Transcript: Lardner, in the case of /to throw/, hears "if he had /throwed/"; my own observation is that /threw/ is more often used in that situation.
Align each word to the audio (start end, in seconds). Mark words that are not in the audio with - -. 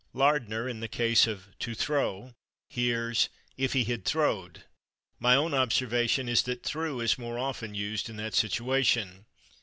Lardner, 0.13 0.67
in 0.67 0.79
the 0.79 0.87
case 0.87 1.27
of 1.27 1.49
/to 1.59 1.77
throw/, 1.77 2.33
hears 2.67 3.29
"if 3.55 3.73
he 3.73 3.83
had 3.83 4.03
/throwed/"; 4.03 4.63
my 5.19 5.35
own 5.35 5.53
observation 5.53 6.27
is 6.27 6.41
that 6.41 6.63
/threw/ 6.63 7.03
is 7.03 7.19
more 7.19 7.37
often 7.37 7.75
used 7.75 8.09
in 8.09 8.15
that 8.17 8.33
situation. 8.33 9.27